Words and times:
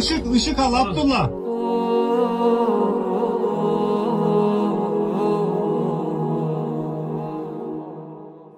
ışık, 0.00 0.34
ışık 0.34 0.58
al 0.58 0.74
Abdullah. 0.74 1.30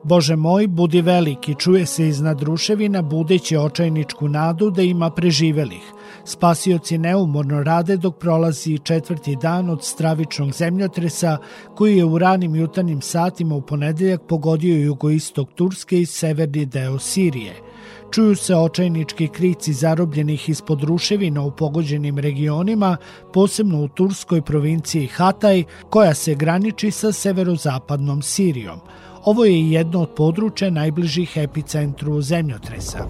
Bože 0.05 0.37
moj, 0.37 0.67
budi 0.69 1.07
veliki, 1.07 1.55
čuje 1.55 1.87
se 1.87 2.09
iznad 2.09 2.43
ruševina, 2.43 3.03
budeći 3.03 3.57
očajničku 3.57 4.29
nadu 4.29 4.71
da 4.71 4.83
ima 4.83 5.11
preživelih. 5.11 5.83
Spasioci 6.25 6.99
neumorno 6.99 7.63
rade 7.63 7.97
dok 7.97 8.19
prolazi 8.19 8.79
četvrti 8.79 9.37
dan 9.37 9.71
od 9.71 9.85
stravičnog 9.85 10.53
zemljotresa 10.53 11.39
koji 11.75 11.97
je 11.97 12.05
u 12.05 12.19
ranim 12.19 12.57
jutarnjim 12.57 13.01
satima 13.01 13.55
u 13.55 13.63
ponedeljak 13.63 14.23
pogodio 14.29 14.77
jugoistok 14.77 15.53
Turske 15.55 16.01
i 16.01 16.07
severni 16.07 16.67
deo 16.67 16.99
Sirije. 16.99 17.72
Čuju 18.11 18.37
se 18.37 18.57
očajnički 18.57 19.29
krici 19.29 19.73
zarobljenih 19.73 20.49
ispod 20.49 20.83
ruševina 20.83 21.43
u 21.43 21.51
pogođenim 21.51 22.19
regionima, 22.19 22.97
posebno 23.33 23.81
u 23.81 23.89
turskoj 23.89 24.43
provinciji 24.43 25.07
Hataj, 25.07 25.65
koja 25.91 26.15
se 26.15 26.35
graniči 26.35 26.91
sa 26.91 27.13
severozapadnom 27.13 28.23
Sirijom. 28.23 28.81
Ovo 29.25 29.45
je 29.45 29.71
jedno 29.71 30.03
od 30.03 30.11
područja 30.17 30.71
najbližih 30.71 31.37
epicentru 31.37 32.23
zemljotresa. 32.23 33.09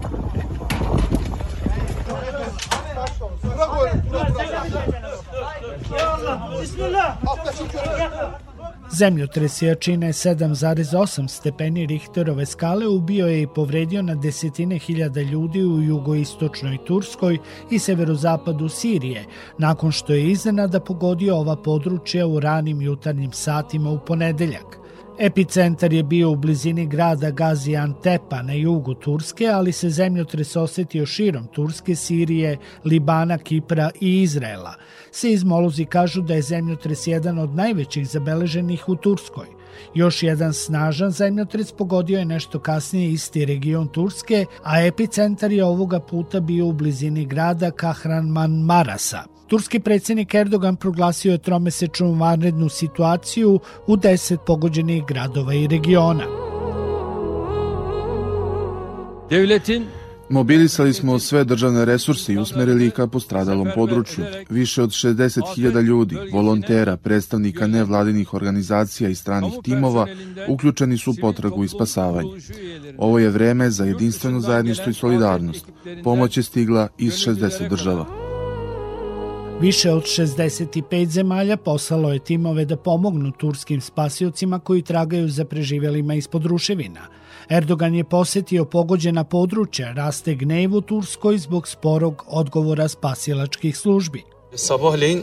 Zemljotres 8.93 9.61
jačine 9.61 10.07
7,8 10.07 11.27
stepeni 11.27 11.85
Richterove 11.85 12.45
skale 12.45 12.87
ubio 12.87 13.27
je 13.27 13.41
i 13.41 13.47
povredio 13.47 14.01
na 14.01 14.15
desetine 14.15 14.77
hiljada 14.77 15.21
ljudi 15.21 15.63
u 15.63 15.81
jugoistočnoj 15.81 16.77
Turskoj 16.85 17.37
i 17.71 17.79
severozapadu 17.79 18.69
Sirije, 18.69 19.25
nakon 19.57 19.91
što 19.91 20.13
je 20.13 20.31
iznenada 20.31 20.79
pogodio 20.79 21.35
ova 21.35 21.55
područja 21.55 22.27
u 22.27 22.39
ranim 22.39 22.81
jutarnjim 22.81 23.31
satima 23.31 23.89
u 23.89 23.99
ponedeljak. 23.99 24.82
Epicentar 25.19 25.93
je 25.93 26.03
bio 26.03 26.31
u 26.31 26.35
blizini 26.35 26.85
grada 26.87 27.31
Gaziantepa 27.31 28.41
na 28.41 28.53
jugu 28.53 28.93
Turske, 28.93 29.47
ali 29.47 29.71
se 29.71 29.89
zemljotres 29.89 30.55
osetio 30.55 31.05
širom 31.05 31.47
Turske, 31.47 31.95
Sirije, 31.95 32.57
Libana, 32.85 33.37
Kipra 33.37 33.89
i 34.01 34.21
Izraela. 34.21 34.75
Seizmolozi 35.11 35.85
kažu 35.85 36.21
da 36.21 36.33
je 36.33 36.41
zemljotres 36.41 37.07
jedan 37.07 37.39
od 37.39 37.55
najvećih 37.55 38.07
zabeleženih 38.07 38.89
u 38.89 38.95
Turskoj. 38.95 39.47
Još 39.93 40.23
jedan 40.23 40.53
snažan 40.53 41.11
zemljotres 41.11 41.71
pogodio 41.71 42.19
je 42.19 42.25
nešto 42.25 42.59
kasnije 42.59 43.11
isti 43.11 43.45
region 43.45 43.87
Turske, 43.87 44.45
a 44.63 44.81
epicentar 44.81 45.51
je 45.51 45.65
ovoga 45.65 45.99
puta 45.99 46.39
bio 46.39 46.67
u 46.67 46.73
blizini 46.73 47.25
grada 47.25 47.71
Kahraman 47.71 48.51
Marasa. 48.51 49.32
Turski 49.47 49.79
predsednik 49.79 50.33
Erdogan 50.33 50.75
proglasio 50.75 51.31
je 51.31 51.37
tromesečnu 51.37 52.13
vanrednu 52.13 52.69
situaciju 52.69 53.59
u 53.87 53.97
deset 53.97 54.39
pogođenih 54.45 55.03
gradova 55.05 55.53
i 55.53 55.67
regiona. 55.67 56.23
Devletin 59.29 59.85
Mobilisali 60.29 60.93
smo 60.93 61.19
sve 61.19 61.43
državne 61.43 61.85
resurse 61.85 62.33
i 62.33 62.37
usmerili 62.37 62.85
ih 62.87 62.93
ka 62.93 63.07
postradalom 63.07 63.67
području. 63.75 64.25
Više 64.49 64.83
od 64.83 64.89
60.000 64.89 65.81
ljudi, 65.81 66.17
volontera, 66.31 66.97
predstavnika 66.97 67.67
nevladinih 67.67 68.33
organizacija 68.33 69.09
i 69.09 69.15
stranih 69.15 69.53
timova 69.63 70.07
uključeni 70.47 70.97
su 70.97 71.11
u 71.11 71.15
potragu 71.21 71.63
i 71.63 71.67
spasavanje. 71.67 72.29
Ovo 72.97 73.19
je 73.19 73.29
vreme 73.29 73.69
za 73.69 73.85
jedinstveno 73.85 74.39
zajedništvo 74.39 74.89
i 74.89 74.93
solidarnost. 74.93 75.65
Pomoć 76.03 76.37
je 76.37 76.43
stigla 76.43 76.87
iz 76.97 77.13
60 77.13 77.69
država. 77.69 78.22
Više 79.63 79.91
od 79.91 80.03
65 80.03 81.07
zemalja 81.07 81.57
poslalo 81.57 82.13
je 82.13 82.19
timove 82.19 82.65
da 82.65 82.77
pomognu 82.77 83.31
turskim 83.31 83.81
spasiocima 83.81 84.59
koji 84.59 84.81
tragaju 84.81 85.29
za 85.29 85.45
preživelima 85.45 86.15
ispod 86.15 86.45
ruševina. 86.45 87.07
Erdogan 87.49 87.95
je 87.95 88.03
posetio 88.03 88.65
pogođena 88.65 89.23
područja, 89.23 89.93
raste 89.93 90.35
gnev 90.35 90.75
u 90.75 90.81
Turskoj 90.81 91.37
zbog 91.37 91.67
sporog 91.67 92.25
odgovora 92.27 92.87
spasilačkih 92.87 93.77
službi. 93.77 94.23
Sabahleyin 94.53 95.21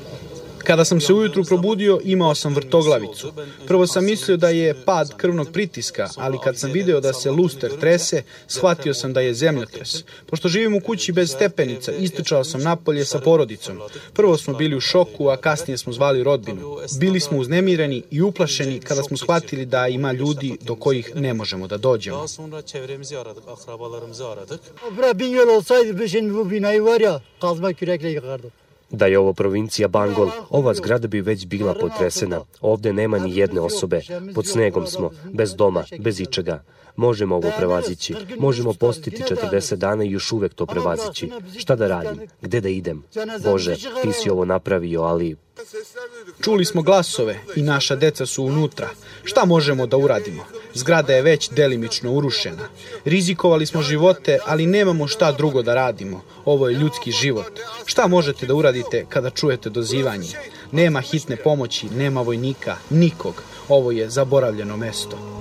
Kada 0.64 0.84
sam 0.84 1.00
se 1.00 1.12
ujutru 1.12 1.44
probudio, 1.44 2.00
imao 2.04 2.34
sam 2.34 2.54
vrtoglavicu. 2.54 3.32
Prvo 3.66 3.86
sam 3.86 4.04
mislio 4.04 4.36
da 4.36 4.48
je 4.48 4.84
pad 4.84 5.16
krvnog 5.16 5.48
pritiska, 5.52 6.08
ali 6.16 6.38
kad 6.44 6.58
sam 6.58 6.72
video 6.72 7.00
da 7.00 7.12
se 7.12 7.30
luster 7.30 7.70
trese, 7.80 8.22
shvatio 8.46 8.94
sam 8.94 9.12
da 9.12 9.20
je 9.20 9.34
zemljotres. 9.34 10.04
Pošto 10.26 10.48
živim 10.48 10.74
u 10.74 10.80
kući 10.80 11.12
bez 11.12 11.30
stepenica, 11.30 11.92
istrčao 11.92 12.44
sam 12.44 12.62
napolje 12.62 13.04
sa 13.04 13.18
porodicom. 13.18 13.78
Prvo 14.12 14.36
smo 14.36 14.54
bili 14.54 14.76
u 14.76 14.80
šoku, 14.80 15.28
a 15.28 15.36
kasnije 15.36 15.78
smo 15.78 15.92
zvali 15.92 16.22
rodbinu. 16.22 16.76
Bili 16.98 17.20
smo 17.20 17.38
uznemireni 17.38 18.02
i 18.10 18.22
uplašeni 18.22 18.80
kada 18.80 19.02
smo 19.02 19.16
shvatili 19.16 19.66
da 19.66 19.88
ima 19.88 20.12
ljudi 20.12 20.58
do 20.60 20.74
kojih 20.74 21.12
ne 21.14 21.34
možemo 21.34 21.66
da 21.66 21.76
dođemo. 21.76 22.26
Bura 24.96 25.12
bin 25.14 25.32
yol 25.34 25.48
olsaydı 25.56 26.34
bu 26.34 26.50
binayı 26.50 26.84
var 26.84 27.00
ya 27.00 27.20
kazma 27.40 27.72
kürekle 27.72 28.08
yıkardık. 28.08 28.59
Da 28.90 29.06
je 29.06 29.18
ovo 29.18 29.32
provincija 29.32 29.88
Bangol, 29.88 30.30
ova 30.50 30.74
zgrada 30.74 31.08
bi 31.08 31.20
već 31.20 31.46
bila 31.46 31.74
potresena. 31.74 32.40
Ovde 32.60 32.92
nema 32.92 33.18
ni 33.18 33.36
jedne 33.36 33.60
osobe. 33.60 34.00
Pod 34.34 34.46
snegom 34.46 34.86
smo, 34.86 35.10
bez 35.32 35.54
doma, 35.54 35.84
bez 35.98 36.20
ičega. 36.20 36.62
Možemo 36.96 37.36
ovo 37.36 37.50
prevazići. 37.58 38.14
Možemo 38.38 38.72
postiti 38.72 39.22
40 39.22 39.76
dana 39.76 40.04
i 40.04 40.10
još 40.10 40.32
uvek 40.32 40.54
to 40.54 40.66
prevazići. 40.66 41.30
Šta 41.58 41.76
da 41.76 41.88
radim? 41.88 42.20
Gde 42.42 42.60
da 42.60 42.68
idem? 42.68 43.02
Bože, 43.44 43.74
ti 44.02 44.12
si 44.12 44.30
ovo 44.30 44.44
napravio, 44.44 45.02
ali 45.02 45.36
Čuli 46.44 46.64
smo 46.64 46.82
glasove 46.82 47.40
i 47.56 47.62
naša 47.62 47.96
deca 47.96 48.26
su 48.26 48.44
unutra. 48.44 48.88
Šta 49.24 49.44
možemo 49.44 49.86
da 49.86 49.96
uradimo? 49.96 50.44
Zgrada 50.74 51.12
je 51.12 51.22
već 51.22 51.50
delimično 51.50 52.12
urušena. 52.12 52.68
Rizikovali 53.04 53.66
smo 53.66 53.82
živote, 53.82 54.38
ali 54.46 54.66
nemamo 54.66 55.08
šta 55.08 55.32
drugo 55.32 55.62
da 55.62 55.74
radimo. 55.74 56.22
Ovo 56.44 56.68
je 56.68 56.76
ljudski 56.76 57.12
život. 57.12 57.60
Šta 57.84 58.06
možete 58.06 58.46
da 58.46 58.54
uradite 58.54 59.06
kada 59.08 59.30
čujete 59.30 59.70
dozivanje? 59.70 60.28
Nema 60.72 61.00
hitne 61.00 61.36
pomoći, 61.36 61.88
nema 61.88 62.20
vojnika, 62.20 62.76
nikog. 62.90 63.42
Ovo 63.68 63.90
je 63.90 64.10
zaboravljeno 64.10 64.76
mesto. 64.76 65.39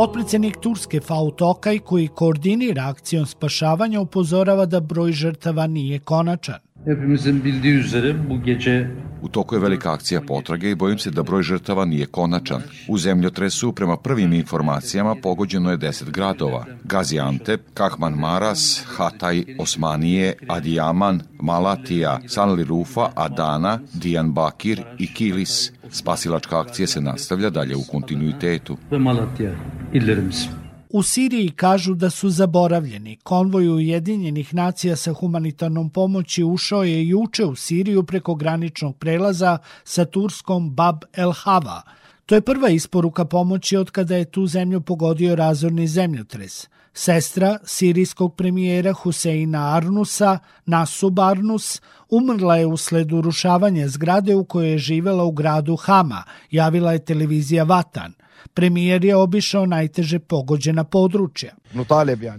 Potpredsednik 0.00 0.56
Turske 0.60 1.00
Fautokaj, 1.00 1.78
koji 1.78 2.08
koordinira 2.08 2.86
akcijom 2.88 3.26
spašavanja, 3.26 4.00
upozorava 4.00 4.64
da 4.66 4.80
broj 4.80 5.12
žrtava 5.12 5.66
nije 5.66 5.98
konačan. 5.98 6.54
Hepimizin 6.84 7.44
bildiği 7.44 7.74
üzere 7.74 8.28
bu 8.30 8.42
gece 8.42 8.90
U 9.22 9.28
toku 9.28 9.54
je 9.54 9.60
velika 9.60 9.92
akcija 9.92 10.20
potrage 10.20 10.70
i 10.70 10.74
bojim 10.74 10.98
se 10.98 11.10
da 11.10 11.22
broj 11.22 11.42
žrtava 11.42 11.84
nije 11.84 12.06
konačan. 12.06 12.62
U 12.88 12.98
zemljotresu, 12.98 13.72
prema 13.72 13.96
prvim 13.96 14.32
informacijama, 14.32 15.14
pogođeno 15.22 15.70
je 15.70 15.78
10 15.78 16.10
gradova. 16.10 16.66
Gaziantep, 16.84 17.60
Kahman 17.74 18.14
Maras, 18.14 18.86
Hatay, 18.96 19.56
Osmanije, 19.58 20.34
Adiyaman, 20.48 21.20
Malatija, 21.40 22.20
Sanli 22.26 22.64
Rufa, 22.64 23.10
Adana, 23.14 23.78
Dijan 23.94 24.32
Bakir 24.32 24.82
i 24.98 25.14
Kilis. 25.14 25.72
Spasilačka 25.90 26.60
akcija 26.60 26.86
se 26.86 27.00
nastavlja 27.00 27.50
dalje 27.50 27.76
u 27.76 27.82
kontinuitetu. 27.90 28.76
ve 28.90 28.98
Malatya 28.98 29.52
illerimiz. 29.92 30.46
U 30.92 31.02
Siriji 31.02 31.50
kažu 31.50 31.94
da 31.94 32.10
su 32.10 32.30
zaboravljeni. 32.30 33.16
Konvoj 33.22 33.68
Ujedinjenih 33.68 34.54
nacija 34.54 34.96
sa 34.96 35.12
humanitarnom 35.12 35.90
pomoći 35.90 36.44
ušao 36.44 36.84
je 36.84 37.08
juče 37.08 37.44
u 37.44 37.54
Siriju 37.54 38.02
preko 38.02 38.34
graničnog 38.34 38.96
prelaza 38.96 39.58
sa 39.84 40.04
Turskom 40.04 40.70
Bab 40.70 41.04
el 41.12 41.32
Hava. 41.32 41.82
To 42.26 42.34
je 42.34 42.40
prva 42.40 42.68
isporuka 42.68 43.24
pomoći 43.24 43.76
od 43.76 43.90
kada 43.90 44.16
je 44.16 44.24
tu 44.24 44.46
zemlju 44.46 44.80
pogodio 44.80 45.34
razorni 45.34 45.86
zemljotres. 45.86 46.68
Sestra 46.94 47.58
sirijskog 47.64 48.34
premijera 48.36 48.92
Huseina 48.92 49.76
Arnusa, 49.76 50.38
Nasub 50.66 51.20
Arnus, 51.20 51.80
umrla 52.08 52.56
je 52.56 52.66
usled 52.66 53.12
urušavanja 53.12 53.88
zgrade 53.88 54.34
u 54.34 54.44
kojoj 54.44 54.70
je 54.70 54.78
živela 54.78 55.24
u 55.24 55.32
gradu 55.32 55.76
Hama, 55.76 56.24
javila 56.50 56.92
je 56.92 57.04
televizija 57.04 57.64
Vatan. 57.64 58.12
Premijer 58.54 59.04
je 59.04 59.16
obišao 59.16 59.66
najteže 59.66 60.18
pogođena 60.18 60.84
područja. 60.84 61.54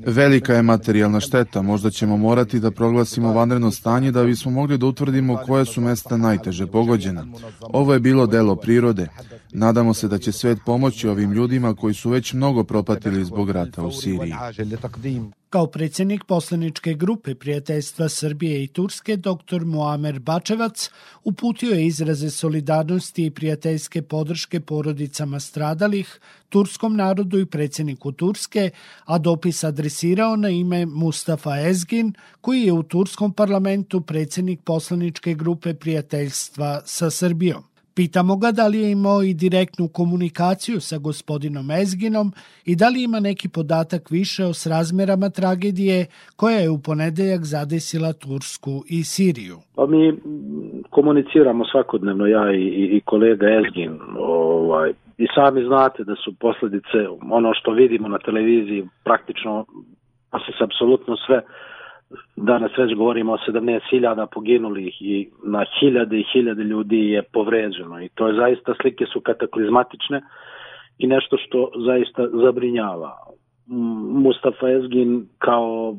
Velika 0.05 0.53
je 0.53 0.61
materijalna 0.61 1.19
šteta, 1.19 1.61
možda 1.61 1.89
ćemo 1.89 2.17
morati 2.17 2.59
da 2.59 2.71
proglasimo 2.71 3.33
vanredno 3.33 3.71
stanje 3.71 4.11
da 4.11 4.23
bismo 4.23 4.51
mogli 4.51 4.77
da 4.77 4.85
utvrdimo 4.85 5.37
koje 5.45 5.65
su 5.65 5.81
mesta 5.81 6.17
najteže 6.17 6.67
pogođena. 6.67 7.25
Ovo 7.61 7.93
je 7.93 7.99
bilo 7.99 8.27
delo 8.27 8.55
prirode. 8.55 9.07
Nadamo 9.53 9.93
se 9.93 10.07
da 10.07 10.17
će 10.17 10.31
svet 10.31 10.57
pomoći 10.65 11.07
ovim 11.07 11.31
ljudima 11.31 11.75
koji 11.75 11.93
su 11.93 12.09
već 12.09 12.33
mnogo 12.33 12.63
propatili 12.63 13.25
zbog 13.25 13.49
rata 13.49 13.83
u 13.83 13.91
Siriji. 13.91 14.33
Kao 15.49 15.67
predsjednik 15.67 16.23
poslaničke 16.23 16.93
grupe 16.93 17.35
prijateljstva 17.35 18.09
Srbije 18.09 18.63
i 18.63 18.67
Turske, 18.67 19.17
dr. 19.17 19.65
Muamer 19.65 20.19
Bačevac 20.19 20.89
uputio 21.23 21.71
je 21.71 21.85
izraze 21.85 22.29
solidarnosti 22.29 23.25
i 23.25 23.31
prijateljske 23.31 24.01
podrške 24.01 24.59
porodicama 24.59 25.39
stradalih, 25.39 26.19
turskom 26.49 26.95
narodu 26.95 27.39
i 27.39 27.45
predsjedniku 27.45 28.11
Turske, 28.11 28.69
a 29.05 29.17
dopis 29.21 29.63
adresirao 29.63 30.35
na 30.35 30.49
ime 30.49 30.85
Mustafa 30.85 31.59
Ezgin, 31.69 32.13
koji 32.41 32.61
je 32.61 32.73
u 32.73 32.83
turskom 32.83 33.33
parlamentu 33.33 34.01
predsednik 34.01 34.59
poslaničke 34.63 35.33
grupe 35.33 35.73
prijateljstva 35.73 36.81
sa 36.85 37.09
Srbijom. 37.09 37.70
Pitamo 37.95 38.37
ga 38.37 38.51
da 38.51 38.67
li 38.67 38.79
je 38.79 38.91
imao 38.91 39.23
i 39.23 39.33
direktnu 39.33 39.87
komunikaciju 39.87 40.79
sa 40.79 40.97
gospodinom 40.97 41.71
Ezginom 41.71 42.31
i 42.65 42.75
da 42.75 42.89
li 42.89 43.03
ima 43.03 43.19
neki 43.19 43.49
podatak 43.49 44.11
više 44.11 44.45
o 44.45 44.53
srazmerama 44.53 45.29
tragedije 45.29 46.05
koja 46.35 46.57
je 46.57 46.69
u 46.69 46.81
ponedeljak 46.81 47.41
zadesila 47.43 48.13
Tursku 48.13 48.83
i 48.89 49.03
Siriju. 49.03 49.57
Pa 49.75 49.85
mi 49.85 50.13
komuniciramo 50.89 51.65
svakodnevno 51.71 52.25
ja 52.25 52.53
i, 52.53 52.65
i 52.97 53.01
kolega 53.05 53.45
Ezgin. 53.59 53.99
Ovaj, 54.19 54.93
I 55.17 55.27
sami 55.35 55.63
znate 55.63 56.03
da 56.03 56.15
su 56.15 56.33
posledice, 56.39 56.97
ono 57.31 57.53
što 57.53 57.71
vidimo 57.71 58.07
na 58.07 58.17
televiziji, 58.17 58.87
praktično 59.03 59.65
pa 60.29 60.39
se 60.39 60.63
apsolutno 60.63 61.15
sve 61.25 61.41
Danas 62.35 62.71
već 62.77 62.95
govorimo 62.95 63.33
o 63.33 63.37
17.000 63.47 64.27
poginulih 64.33 65.01
i 65.01 65.29
na 65.43 65.65
hiljade 65.79 66.19
i 66.19 66.25
hiljade 66.33 66.63
ljudi 66.63 67.09
je 67.09 67.23
povređeno 67.23 68.03
i 68.03 68.09
to 68.09 68.27
je 68.27 68.33
zaista 68.33 68.73
slike 68.81 69.05
su 69.05 69.21
kataklizmatične 69.21 70.21
i 70.97 71.07
nešto 71.07 71.37
što 71.37 71.71
zaista 71.85 72.27
zabrinjava. 72.27 73.17
Mustafa 74.23 74.69
Ezgin 74.69 75.27
kao 75.39 75.95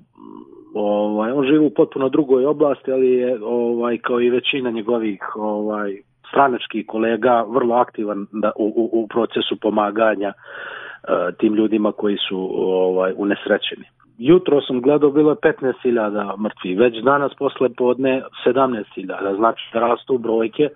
ovaj 0.74 1.32
on 1.32 1.46
živi 1.46 1.66
u 1.66 1.70
potpuno 1.70 2.08
drugoj 2.08 2.46
oblasti, 2.46 2.92
ali 2.92 3.08
je 3.08 3.44
ovaj 3.44 3.98
kao 3.98 4.20
i 4.20 4.30
većina 4.30 4.70
njegovih 4.70 5.36
ovaj 5.36 5.96
stranačkih 6.28 6.86
kolega 6.86 7.44
vrlo 7.48 7.74
aktivan 7.74 8.26
da, 8.32 8.52
u, 8.56 8.66
u, 8.66 9.02
u 9.02 9.08
procesu 9.08 9.56
pomaganja 9.60 10.32
uh, 10.32 11.34
tim 11.38 11.54
ljudima 11.54 11.92
koji 11.92 12.16
su 12.28 12.50
ovaj 12.54 13.12
unesrećeni 13.16 13.84
jutro 14.18 14.60
sam 14.60 14.80
gledao 14.80 15.10
bilo 15.10 15.30
je 15.30 15.36
15.000 15.36 16.38
mrtvi, 16.38 16.74
već 16.74 17.02
danas 17.02 17.32
posle 17.38 17.68
podne 17.76 18.22
17.000, 18.46 19.36
znači 19.36 19.62
rastu 19.72 20.18
brojke. 20.18 20.68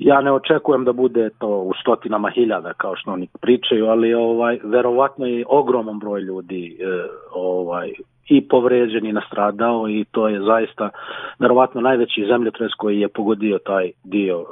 Ja 0.00 0.20
ne 0.20 0.32
očekujem 0.32 0.84
da 0.84 0.92
bude 0.92 1.30
to 1.38 1.48
u 1.48 1.72
stotinama 1.82 2.30
hiljada 2.30 2.72
kao 2.72 2.96
što 2.96 3.12
oni 3.12 3.28
pričaju, 3.40 3.86
ali 3.86 4.14
ovaj 4.14 4.58
verovatno 4.64 5.26
je 5.26 5.44
ogroman 5.48 5.98
broj 5.98 6.20
ljudi 6.20 6.78
e, 6.80 6.84
ovaj 7.34 7.92
i 8.30 8.48
povređen 8.48 9.06
i 9.06 9.12
nastradao 9.12 9.88
i 9.88 10.04
to 10.10 10.28
je 10.28 10.40
zaista 10.40 10.90
verovatno 11.38 11.80
najveći 11.80 12.26
zemljotres 12.32 12.72
koji 12.78 13.00
je 13.00 13.08
pogodio 13.08 13.58
taj 13.58 13.90
dio 14.04 14.40
uh, 14.40 14.46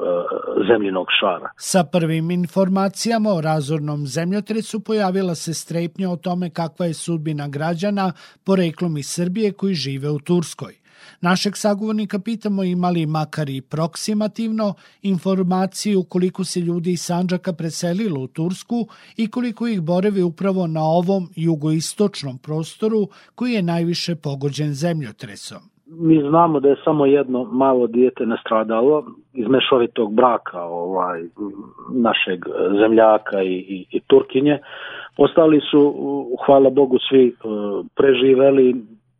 zemljinog 0.68 1.06
šara. 1.20 1.50
Sa 1.56 1.84
prvim 1.92 2.30
informacijama 2.30 3.30
o 3.30 3.40
razornom 3.40 4.06
zemljotresu 4.06 4.84
pojavila 4.84 5.34
se 5.34 5.54
strepnja 5.54 6.10
o 6.10 6.16
tome 6.16 6.50
kakva 6.50 6.86
je 6.86 6.94
sudbina 6.94 7.48
građana 7.48 8.12
poreklom 8.46 8.96
iz 8.96 9.06
Srbije 9.06 9.52
koji 9.52 9.74
žive 9.74 10.10
u 10.10 10.18
Turskoj. 10.18 10.87
Našeg 11.20 11.56
sagovornika 11.56 12.18
pitamo 12.18 12.64
imali 12.64 13.06
makar 13.06 13.48
i 13.48 13.60
proksimativno 13.60 14.74
informaciju 15.02 16.02
koliko 16.08 16.44
se 16.44 16.60
ljudi 16.60 16.92
iz 16.92 17.00
Sanđaka 17.00 17.52
preselilo 17.52 18.20
u 18.20 18.26
Tursku 18.26 18.86
i 19.16 19.30
koliko 19.30 19.66
ih 19.66 19.80
borevi 19.82 20.22
upravo 20.22 20.66
na 20.66 20.80
ovom 20.82 21.28
jugoistočnom 21.36 22.38
prostoru 22.38 23.08
koji 23.34 23.52
je 23.52 23.62
najviše 23.62 24.14
pogođen 24.16 24.72
zemljotresom. 24.74 25.58
Mi 25.90 26.20
znamo 26.28 26.60
da 26.60 26.68
je 26.68 26.76
samo 26.84 27.06
jedno 27.06 27.44
malo 27.44 27.86
dijete 27.86 28.26
nastradalo 28.26 29.04
iz 29.34 29.46
mešovitog 29.48 30.14
braka 30.14 30.62
ovaj, 30.62 31.22
našeg 31.92 32.44
zemljaka 32.80 33.42
i, 33.42 33.54
i, 33.54 33.86
i 33.90 34.00
Turkinje. 34.00 34.58
Ostali 35.16 35.60
su, 35.70 35.80
hvala 36.46 36.70
Bogu, 36.70 36.98
svi 37.08 37.34
preživeli, 37.94 38.74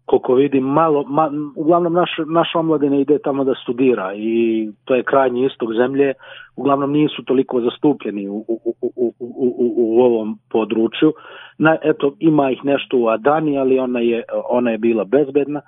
koliko 0.09 0.35
vidim, 0.35 0.65
malo, 0.65 1.05
ma, 1.07 1.31
uglavnom 1.57 1.93
naš, 1.93 2.11
naš 2.27 2.55
omladina 2.55 2.97
ide 2.97 3.19
tamo 3.19 3.45
da 3.45 3.55
studira 3.63 4.15
i 4.15 4.69
to 4.85 4.95
je 4.95 5.03
krajnji 5.03 5.47
istog 5.47 5.75
zemlje, 5.75 6.13
uglavnom 6.57 6.93
nisu 6.93 7.25
toliko 7.25 7.61
zastupljeni 7.61 8.29
u, 8.29 8.45
u, 8.49 8.61
u, 8.83 8.93
u, 8.97 9.13
u, 9.19 9.75
u 9.77 10.01
ovom 10.01 10.39
području. 10.51 11.13
Na, 11.59 11.77
eto, 11.83 12.15
ima 12.19 12.51
ih 12.51 12.65
nešto 12.65 12.99
u 12.99 13.09
Adani, 13.09 13.59
ali 13.59 13.79
ona 13.79 14.01
je, 14.01 14.23
ona 14.49 14.71
je 14.71 14.79
bila 14.79 15.05
bezbedna, 15.05 15.61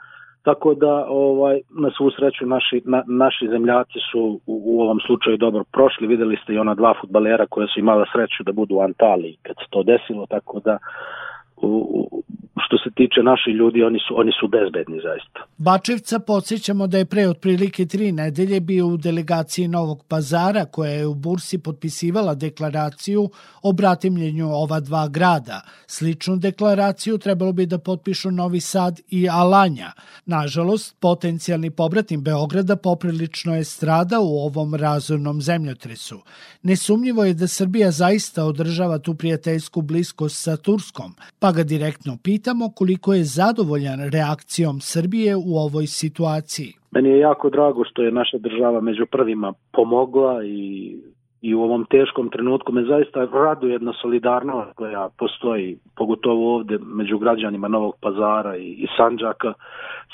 tako 0.42 0.74
da 0.74 1.06
ovaj, 1.08 1.60
na 1.70 1.90
svu 1.96 2.10
sreću 2.10 2.46
naši, 2.46 2.82
na, 2.84 3.02
naši 3.06 3.48
zemljaci 3.48 3.98
su 4.12 4.40
u, 4.46 4.62
u 4.64 4.80
ovom 4.80 4.98
slučaju 5.06 5.36
dobro 5.36 5.64
prošli, 5.72 6.06
videli 6.06 6.36
ste 6.42 6.54
i 6.54 6.58
ona 6.58 6.74
dva 6.74 6.94
futbalera 7.00 7.46
koja 7.46 7.66
su 7.66 7.80
imala 7.80 8.04
sreću 8.12 8.42
da 8.44 8.52
budu 8.52 8.74
u 8.74 8.82
Antaliji 8.82 9.36
kad 9.42 9.56
se 9.56 9.66
to 9.70 9.82
desilo, 9.82 10.26
tako 10.26 10.60
da 10.60 10.78
u, 11.62 12.22
što 12.66 12.76
se 12.78 12.90
tiče 12.94 13.20
naših 13.22 13.54
ljudi, 13.54 13.82
oni 13.82 13.98
su, 14.08 14.20
oni 14.20 14.32
su 14.40 14.48
bezbedni 14.48 14.98
zaista. 15.08 15.40
Bačevca 15.58 16.18
podsjećamo 16.18 16.86
da 16.86 16.98
je 16.98 17.04
pre 17.04 17.28
otprilike 17.28 17.86
tri 17.86 18.12
nedelje 18.12 18.60
bio 18.60 18.86
u 18.86 18.96
delegaciji 18.96 19.68
Novog 19.68 20.04
pazara 20.08 20.64
koja 20.64 20.90
je 20.90 21.06
u 21.06 21.14
Bursi 21.14 21.58
potpisivala 21.58 22.34
deklaraciju 22.34 23.30
o 23.62 23.72
bratimljenju 23.72 24.48
ova 24.52 24.80
dva 24.80 25.08
grada. 25.08 25.60
Sličnu 25.86 26.36
deklaraciju 26.36 27.18
trebalo 27.18 27.52
bi 27.52 27.66
da 27.66 27.78
potpišu 27.78 28.30
Novi 28.30 28.60
Sad 28.60 29.00
i 29.08 29.28
Alanja. 29.28 29.92
Nažalost, 30.26 30.96
potencijalni 31.00 31.70
pobratim 31.70 32.22
Beograda 32.22 32.76
poprilično 32.76 33.56
je 33.56 33.64
strada 33.64 34.20
u 34.20 34.38
ovom 34.46 34.74
razornom 34.74 35.42
zemljotresu. 35.42 36.20
Nesumnjivo 36.62 37.24
je 37.24 37.34
da 37.34 37.46
Srbija 37.46 37.90
zaista 37.90 38.44
održava 38.44 38.98
tu 38.98 39.14
prijateljsku 39.14 39.82
bliskost 39.82 40.42
sa 40.42 40.56
Turskom, 40.56 41.14
pa 41.38 41.52
ga 41.52 41.62
direktno 41.62 42.16
pitamo 42.50 42.70
koliko 42.76 43.14
je 43.14 43.24
zadovoljan 43.24 44.00
reakcijom 44.12 44.80
Srbije 44.80 45.36
u 45.36 45.52
ovoj 45.66 45.86
situaciji. 45.86 46.72
Meni 46.90 47.08
je 47.08 47.18
jako 47.18 47.50
drago 47.50 47.84
što 47.84 48.02
je 48.02 48.10
naša 48.12 48.38
država 48.38 48.80
među 48.80 49.06
prvima 49.06 49.52
pomogla 49.72 50.44
i 50.44 50.96
i 51.42 51.54
u 51.54 51.62
ovom 51.62 51.84
teškom 51.90 52.28
trenutku 52.30 52.72
me 52.72 52.82
zaista 52.84 53.28
raduje 53.32 53.72
jedna 53.72 53.92
solidarnost 54.02 54.70
koja 54.76 55.08
postoji, 55.18 55.78
pogotovo 55.96 56.54
ovde 56.54 56.78
među 56.82 57.18
građanima 57.18 57.68
Novog 57.68 57.94
pazara 58.00 58.56
i, 58.56 58.68
i 58.84 58.86
Sanđaka, 58.96 59.52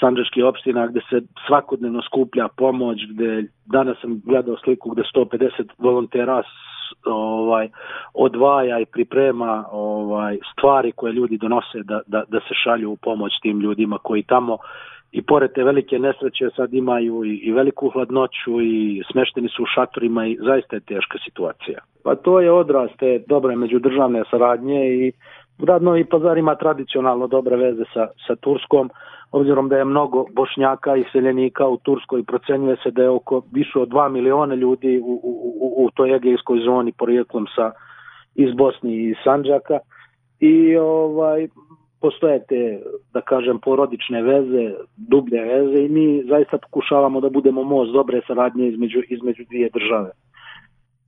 Sanđački 0.00 0.42
opština 0.42 0.86
gde 0.86 1.00
se 1.10 1.20
svakodnevno 1.46 2.02
skuplja 2.02 2.48
pomoć, 2.56 2.98
gde 3.10 3.44
danas 3.66 3.96
sam 4.00 4.20
gledao 4.24 4.56
sliku 4.64 4.90
gde 4.90 5.02
150 5.14 5.48
volontera 5.78 6.42
ovaj 7.04 7.68
odvaja 8.14 8.80
i 8.80 8.86
priprema 8.86 9.64
ovaj 9.72 10.38
stvari 10.52 10.92
koje 10.92 11.12
ljudi 11.12 11.38
donose 11.38 11.82
da, 11.82 12.00
da, 12.06 12.24
da 12.28 12.40
se 12.40 12.54
šalju 12.64 12.90
u 12.90 12.96
pomoć 12.96 13.32
tim 13.42 13.60
ljudima 13.60 13.98
koji 13.98 14.22
tamo 14.22 14.58
i 15.12 15.22
pored 15.22 15.52
te 15.52 15.64
velike 15.64 15.98
nesreće 15.98 16.50
sad 16.56 16.74
imaju 16.74 17.24
i, 17.24 17.36
i 17.36 17.52
veliku 17.52 17.88
hladnoću 17.88 18.60
i 18.60 19.02
smešteni 19.12 19.48
su 19.48 19.62
u 19.62 19.66
šatorima 19.74 20.26
i 20.26 20.38
zaista 20.40 20.76
je 20.76 20.80
teška 20.80 21.18
situacija. 21.24 21.78
Pa 22.04 22.14
to 22.14 22.40
je 22.40 22.52
odraz 22.52 22.90
te 22.98 23.22
dobre 23.26 23.56
međudržavne 23.56 24.22
saradnje 24.30 24.80
i 24.94 25.12
grad 25.58 25.82
Novi 25.82 26.04
Pazar 26.04 26.38
ima 26.38 26.54
tradicionalno 26.54 27.26
dobre 27.26 27.56
veze 27.56 27.84
sa, 27.94 28.08
sa 28.26 28.36
Turskom, 28.36 28.90
obzirom 29.32 29.68
da 29.68 29.76
je 29.76 29.84
mnogo 29.84 30.24
bošnjaka 30.32 30.96
i 30.96 31.04
seljenika 31.12 31.66
u 31.66 31.76
Turskoj 31.76 32.22
procenjuje 32.24 32.76
se 32.82 32.90
da 32.90 33.02
je 33.02 33.10
oko 33.10 33.42
više 33.52 33.78
od 33.78 33.88
2 33.88 34.08
miliona 34.08 34.54
ljudi 34.54 34.98
u, 34.98 35.20
u, 35.22 35.84
u, 35.84 35.90
toj 35.94 36.14
egejskoj 36.14 36.58
zoni 36.64 36.92
porijeklom 36.92 37.46
sa 37.56 37.72
iz 38.34 38.54
Bosni 38.54 38.94
i 38.94 39.14
Sanđaka 39.24 39.78
i 40.40 40.76
ovaj 40.76 41.48
postoje 42.00 42.44
te, 42.48 42.80
da 43.12 43.20
kažem, 43.20 43.58
porodične 43.58 44.22
veze, 44.22 44.74
dublje 44.96 45.40
veze 45.40 45.84
i 45.84 45.88
mi 45.88 46.22
zaista 46.28 46.58
pokušavamo 46.58 47.20
da 47.20 47.30
budemo 47.30 47.62
most 47.62 47.92
dobre 47.92 48.20
saradnje 48.26 48.68
između, 48.68 49.00
između 49.08 49.44
dvije 49.44 49.70
države. 49.74 50.10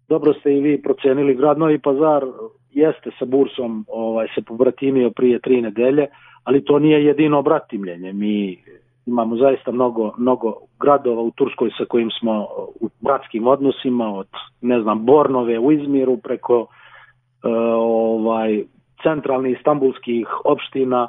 Dobro 0.08 0.34
ste 0.34 0.52
i 0.52 0.60
vi 0.60 0.82
procenili, 0.82 1.34
grad 1.34 1.58
Novi 1.58 1.78
Pazar 1.78 2.24
jeste 2.70 3.10
sa 3.18 3.24
bursom 3.24 3.84
ovaj, 3.88 4.26
se 4.34 4.42
pobratimio 4.42 5.10
prije 5.10 5.38
tri 5.38 5.60
nedelje, 5.62 6.06
ali 6.44 6.64
to 6.64 6.78
nije 6.78 7.04
jedino 7.04 7.42
bratimljenje. 7.42 8.12
Mi 8.12 8.58
imamo 9.06 9.36
zaista 9.36 9.72
mnogo, 9.72 10.12
mnogo 10.18 10.54
gradova 10.80 11.22
u 11.22 11.30
Turskoj 11.30 11.70
sa 11.78 11.84
kojim 11.84 12.10
smo 12.10 12.46
u 12.80 12.88
bratskim 13.00 13.46
odnosima, 13.46 14.14
od, 14.14 14.28
ne 14.60 14.80
znam, 14.82 15.06
Bornove 15.06 15.58
u 15.58 15.72
Izmiru 15.72 16.16
preko 16.16 16.60
uh, 16.60 16.68
ovaj 17.76 18.62
centralnih 19.02 19.56
istambulskih 19.56 20.26
opština 20.44 21.08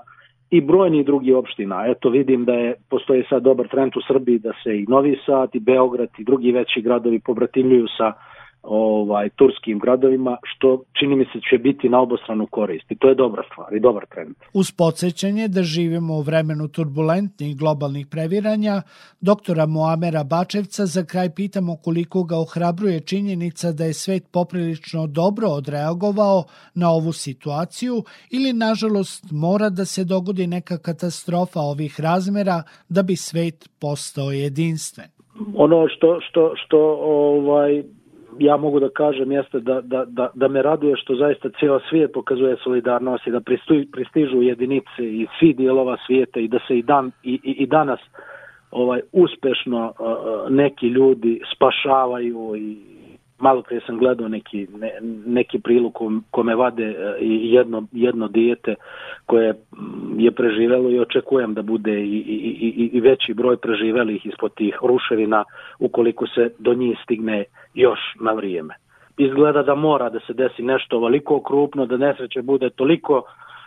i 0.49 0.61
brojni 0.61 1.03
drugi 1.03 1.33
opština. 1.33 1.83
Eto 1.87 2.09
vidim 2.09 2.45
da 2.45 2.53
je 2.53 2.75
postoji 2.89 3.23
sad 3.29 3.43
dobar 3.43 3.67
trend 3.67 3.97
u 3.97 4.01
Srbiji 4.07 4.39
da 4.39 4.51
se 4.63 4.79
i 4.79 4.85
Novi 4.87 5.19
Sad 5.25 5.49
i 5.53 5.59
Beograd 5.59 6.09
i 6.17 6.23
drugi 6.23 6.51
veći 6.51 6.81
gradovi 6.81 7.19
pobratimljuju 7.19 7.87
sa 7.97 8.13
ovaj 8.63 9.29
turskim 9.29 9.79
gradovima 9.79 10.37
što 10.43 10.83
čini 10.99 11.15
mi 11.15 11.25
se 11.25 11.39
će 11.49 11.57
biti 11.57 11.89
na 11.89 11.99
obostranu 12.01 12.47
korist 12.47 12.91
i 12.91 12.95
to 12.95 13.09
je 13.09 13.15
dobra 13.15 13.43
stvar 13.51 13.73
i 13.75 13.79
dobar 13.79 14.05
trend. 14.05 14.35
Uz 14.53 14.71
podsjećanje 14.71 15.47
da 15.47 15.63
živimo 15.63 16.13
u 16.13 16.21
vremenu 16.21 16.67
turbulentnih 16.67 17.57
globalnih 17.57 18.07
previranja, 18.07 18.81
doktora 19.21 19.65
Moamera 19.65 20.23
Bačevca 20.23 20.85
za 20.85 21.05
kraj 21.05 21.29
pitamo 21.35 21.75
koliko 21.83 22.23
ga 22.23 22.37
ohrabruje 22.37 22.99
činjenica 22.99 23.71
da 23.71 23.83
je 23.83 23.93
svet 23.93 24.23
poprilično 24.33 25.07
dobro 25.07 25.47
odreagovao 25.47 26.43
na 26.75 26.91
ovu 26.91 27.11
situaciju 27.11 28.03
ili 28.31 28.53
nažalost 28.53 29.31
mora 29.31 29.69
da 29.69 29.85
se 29.85 30.03
dogodi 30.03 30.47
neka 30.47 30.77
katastrofa 30.77 31.59
ovih 31.59 31.99
razmera 31.99 32.63
da 32.89 33.03
bi 33.03 33.15
svet 33.15 33.69
postao 33.81 34.31
jedinstven. 34.31 35.07
Ono 35.55 35.87
što 35.87 36.19
što 36.21 36.53
što 36.55 36.77
ovaj 37.01 37.83
ja 38.39 38.57
mogu 38.57 38.79
da 38.79 38.89
kažem 38.89 39.31
jeste 39.31 39.59
da, 39.59 39.81
da, 39.81 40.05
da, 40.05 40.29
da 40.33 40.47
me 40.47 40.61
raduje 40.61 40.95
što 40.95 41.15
zaista 41.15 41.49
cijela 41.59 41.79
svijet 41.89 42.11
pokazuje 42.13 42.57
solidarnost 42.63 43.27
i 43.27 43.31
da 43.31 43.41
pristižu 43.91 44.41
jedinice 44.41 44.99
i 44.99 45.27
svi 45.39 45.53
dijelova 45.53 45.97
svijeta 46.05 46.39
i 46.39 46.47
da 46.47 46.59
se 46.67 46.77
i, 46.77 46.81
dan, 46.81 47.11
i, 47.23 47.39
i, 47.43 47.51
i 47.51 47.65
danas 47.65 47.99
ovaj 48.71 49.01
uspešno 49.11 49.93
uh, 49.99 50.51
neki 50.51 50.87
ljudi 50.87 51.41
spašavaju 51.55 52.55
i 52.55 52.98
malo 53.39 53.61
prije 53.61 53.81
sam 53.85 53.97
gledao 53.97 54.27
neki, 54.27 54.67
ne, 54.77 54.91
neki 55.25 55.59
prilog 55.59 55.99
kome 56.31 56.55
vade 56.55 56.83
e, 56.83 57.15
jedno, 57.21 57.83
jedno 57.91 58.27
dijete 58.27 58.75
koje 59.25 59.53
je 60.17 60.31
preživelo 60.31 60.89
i 60.89 60.99
očekujem 60.99 61.53
da 61.53 61.61
bude 61.61 62.01
i, 62.01 62.17
i, 62.17 62.49
i, 62.61 62.89
i 62.93 63.01
veći 63.01 63.33
broj 63.33 63.57
preživelih 63.57 64.25
ispod 64.25 64.53
tih 64.53 64.77
ruševina 64.81 65.43
ukoliko 65.79 66.27
se 66.27 66.49
do 66.59 66.73
njih 66.73 66.97
stigne 67.03 67.43
još 67.73 67.99
na 68.21 68.31
vrijeme. 68.31 68.73
Izgleda 69.17 69.63
da 69.63 69.75
mora 69.75 70.09
da 70.09 70.19
se 70.19 70.33
desi 70.33 70.63
nešto 70.63 70.97
ovoliko 70.97 71.41
krupno, 71.41 71.85
da 71.85 71.97
nesreće 71.97 72.41
bude 72.41 72.69
toliko 72.69 73.23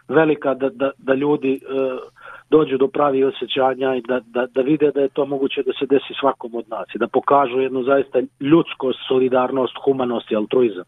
velika 0.09 0.55
da, 0.55 0.69
da, 0.69 0.91
da 0.99 1.15
ljudi 1.15 1.61
uh, 1.63 1.99
dođu 2.51 2.79
do 2.79 2.89
pravi 2.89 3.25
osjećanja 3.25 3.95
i 3.95 4.03
da, 4.09 4.21
da, 4.27 4.47
da 4.47 4.61
vide 4.63 4.91
da 4.91 5.01
je 5.01 5.09
to 5.09 5.27
moguće 5.27 5.63
da 5.63 5.73
se 5.73 5.87
desi 5.87 6.15
svakom 6.21 6.55
od 6.55 6.69
nas 6.69 6.95
i 6.95 6.99
da 6.99 7.09
pokažu 7.09 7.61
jednu 7.61 7.83
zaista 7.83 8.19
ljudskost, 8.41 8.99
solidarnost, 9.09 9.75
humanost 9.85 10.31
i 10.31 10.37
altruizam. 10.37 10.85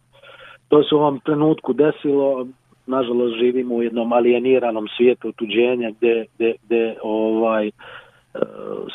To 0.68 0.82
se 0.82 0.94
u 0.94 0.98
ovom 0.98 1.20
trenutku 1.20 1.72
desilo, 1.72 2.46
nažalost 2.86 3.38
živimo 3.38 3.74
u 3.74 3.82
jednom 3.82 4.12
alijeniranom 4.12 4.86
svijetu 4.96 5.28
otuđenja 5.28 5.90
gde, 5.90 6.24
gde, 6.34 6.52
gde 6.64 6.96
ovaj, 7.02 7.66
e, 7.66 7.70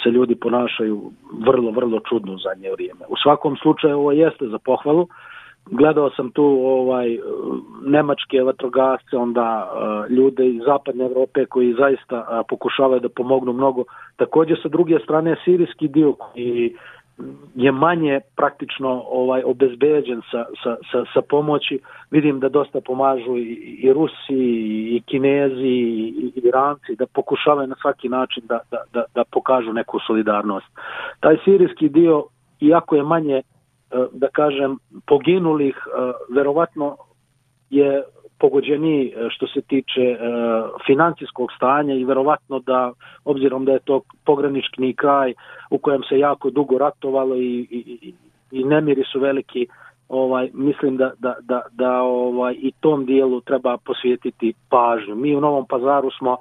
se 0.04 0.10
ljudi 0.10 0.36
ponašaju 0.36 1.12
vrlo, 1.46 1.72
vrlo 1.72 2.00
čudno 2.10 2.34
u 2.34 2.38
zadnje 2.38 2.72
vrijeme. 2.72 3.02
U 3.10 3.16
svakom 3.24 3.58
slučaju 3.58 3.98
ovo 3.98 4.12
jeste 4.12 4.48
za 4.48 4.60
pohvalu, 4.60 5.08
gledao 5.72 6.10
sam 6.10 6.32
tu 6.32 6.44
ovaj 6.66 7.18
nemačke 7.86 8.42
vatrogasce, 8.42 9.18
onda 9.18 9.72
ljude 10.10 10.48
iz 10.48 10.62
zapadne 10.66 11.06
Evrope 11.06 11.46
koji 11.46 11.74
zaista 11.74 12.44
pokušavaju 12.50 13.00
da 13.00 13.10
pomognu 13.10 13.54
mnogo. 13.54 13.84
Takođe 14.16 14.56
sa 14.64 14.70
druge 14.70 15.00
strane 15.00 15.36
sirijski 15.46 15.88
dio 15.88 16.14
koji 16.14 16.76
je 17.56 17.72
manje 17.72 18.20
praktično 18.36 19.04
ovaj 19.10 19.44
obezbeđen 19.46 20.22
sa, 20.32 20.46
sa, 20.64 20.76
sa, 20.92 21.04
sa 21.14 21.22
pomoći. 21.22 21.80
Vidim 22.12 22.40
da 22.40 22.50
dosta 22.50 22.82
pomažu 22.82 23.38
i, 23.38 23.80
i 23.84 23.94
Rusi 23.94 24.40
i 24.96 25.02
Kinezi 25.06 25.54
i, 25.54 26.32
i 26.36 26.42
Iranci 26.44 26.96
da 26.96 27.06
pokušavaju 27.06 27.68
na 27.68 27.76
svaki 27.82 28.10
način 28.10 28.44
da, 28.48 28.60
da, 28.72 28.78
da, 28.94 29.04
da 29.16 29.24
pokažu 29.32 29.74
neku 29.74 30.00
solidarnost. 30.08 30.68
Taj 31.20 31.38
sirijski 31.46 31.90
dio, 31.90 32.24
iako 32.62 32.96
je 32.96 33.04
manje 33.04 33.42
da 34.12 34.28
kažem, 34.28 34.78
poginulih, 35.08 35.76
eh, 35.76 36.12
verovatno 36.36 36.98
je 37.70 38.04
pogođeniji 38.40 39.08
eh, 39.08 39.28
što 39.30 39.48
se 39.48 39.62
tiče 39.62 40.18
financijskog 40.88 41.50
stanja 41.56 41.96
i 41.96 42.04
verovatno 42.04 42.60
da, 42.60 42.92
obzirom 43.26 43.66
da 43.66 43.72
je 43.72 43.80
to 43.80 44.02
pogranični 44.26 44.94
kraj 44.94 45.34
u 45.70 45.78
kojem 45.78 46.04
se 46.10 46.20
jako 46.20 46.50
dugo 46.50 46.78
ratovalo 46.78 47.36
i, 47.36 47.68
i, 47.70 48.14
i 48.52 48.64
nemiri 48.64 49.04
su 49.12 49.20
veliki, 49.20 49.68
ovaj 50.10 50.50
mislim 50.54 50.98
da, 50.98 51.12
da, 51.20 51.36
da, 51.42 51.62
da 51.72 52.02
ovaj 52.02 52.54
i 52.54 52.72
tom 52.80 53.06
dijelu 53.06 53.42
treba 53.42 53.78
posvijetiti 53.78 54.54
pažnju. 54.70 55.16
Mi 55.16 55.36
u 55.36 55.42
Novom 55.42 55.66
Pazaru 55.70 56.12
smo 56.12 56.38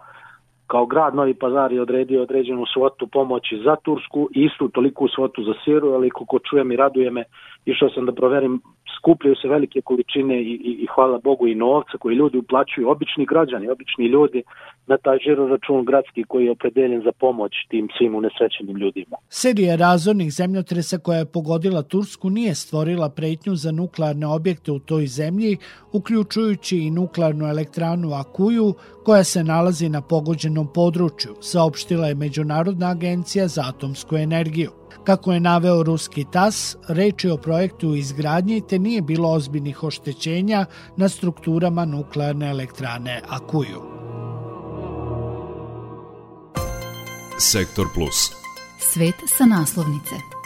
kao 0.69 0.87
grad 0.87 1.15
Novi 1.15 1.35
Pazar 1.35 1.73
je 1.73 1.83
odredio 1.83 2.23
određenu 2.23 2.65
svotu 2.73 3.07
pomoći 3.07 3.61
za 3.65 3.77
Tursku 3.77 4.29
i 4.35 4.45
istu 4.45 4.69
toliku 4.69 5.09
svotu 5.09 5.43
za 5.43 5.55
Siru, 5.65 5.89
ali 5.93 6.11
kako 6.11 6.39
čujem 6.39 6.73
i 6.73 6.77
raduje 6.77 7.11
me, 7.11 7.25
išao 7.65 7.91
sam 7.91 8.07
da 8.07 8.13
proverim, 8.13 8.61
skupljaju 8.99 9.37
se 9.43 9.49
velike 9.49 9.81
količine 9.81 10.43
i, 10.43 10.53
i, 10.71 10.73
i 10.85 10.87
hvala 10.95 11.19
Bogu 11.25 11.47
i 11.47 11.55
novca 11.55 11.99
koji 11.99 12.15
ljudi 12.17 12.39
uplaćuju, 12.39 12.91
obični 12.91 13.27
građani, 13.27 13.69
obični 13.69 14.07
ljudi 14.07 14.43
na 14.87 14.97
taj 14.97 15.19
žiro 15.19 15.49
račun 15.49 15.85
gradski 15.85 16.25
koji 16.25 16.45
je 16.45 16.51
opredeljen 16.51 17.03
za 17.03 17.13
pomoć 17.13 17.53
tim 17.69 17.89
svim 17.99 18.15
unesrećenim 18.15 18.77
ljudima. 18.77 19.17
Serija 19.29 19.77
razornih 19.77 20.33
zemljotresa 20.33 20.99
koja 20.99 21.19
je 21.19 21.33
pogodila 21.33 21.83
Tursku 21.83 22.31
nije 22.31 22.55
stvorila 22.55 23.09
pretnju 23.11 23.55
za 23.55 23.73
nuklearne 23.73 24.27
objekte 24.27 24.73
u 24.73 24.79
toj 24.79 25.07
zemlji, 25.07 25.57
uključujući 25.93 26.79
i 26.79 26.91
nuklearnu 26.91 27.47
elektranu 27.47 28.09
Akuju 28.13 28.75
koja 29.05 29.25
se 29.25 29.45
nalazi 29.45 29.89
na 29.89 30.03
pogođenom 30.03 30.67
području, 30.75 31.35
saopštila 31.41 32.07
je 32.07 32.15
Međunarodna 32.15 32.91
agencija 32.91 33.47
za 33.47 33.63
atomsku 33.69 34.17
energiju. 34.17 34.78
Kako 35.05 35.33
je 35.33 35.41
naveo 35.41 35.83
ruski 35.83 36.25
TAS, 36.33 36.77
reč 36.89 37.25
je 37.25 37.33
o 37.33 37.37
projektu 37.37 37.95
izgradnje 37.95 38.61
te 38.69 38.79
nije 38.79 39.03
bilo 39.03 39.33
ozbiljnih 39.33 39.83
oštećenja 39.83 40.67
na 40.97 41.09
strukturama 41.09 41.85
nuklearne 41.85 42.51
elektrane 42.51 43.23
Akuju. 43.29 43.83
Sektor 47.39 47.87
Plus. 47.95 48.31
Svet 48.81 49.15
sa 49.39 49.45
naslovnice. 49.47 50.38